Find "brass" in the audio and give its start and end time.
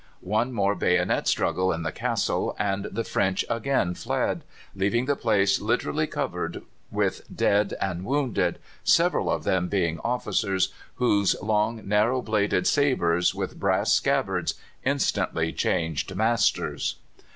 13.59-13.93